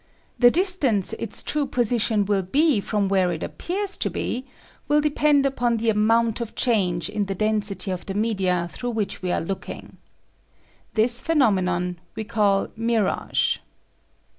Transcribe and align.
The 0.39 0.49
distance 0.49 1.13
its 1.19 1.43
true 1.43 1.67
position 1.67 2.25
will 2.25 2.41
be 2.41 2.79
from 2.79 3.07
where 3.07 3.31
it 3.31 3.43
appears 3.43 3.99
to 3.99 4.09
be 4.09 4.47
will 4.87 4.99
depend 4.99 5.45
upon 5.45 5.77
the 5.77 5.91
amount 5.91 6.41
of 6.41 6.55
change 6.55 7.07
in 7.07 7.25
the 7.25 7.35
density 7.35 7.91
of 7.91 8.07
the 8.07 8.15
media 8.15 8.67
through 8.71 8.89
which 8.97 9.21
we 9.21 9.31
are 9.31 9.39
looking. 9.41 9.97
This 10.95 11.21
phenomenon 11.21 11.99
we 12.15 12.23
call 12.23 12.69
mirage. 12.75 13.59